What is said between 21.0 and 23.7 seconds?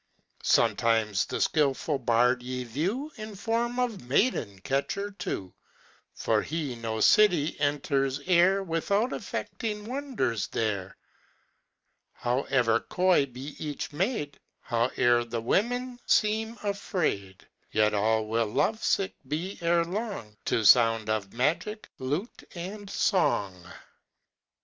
of magic lute and song.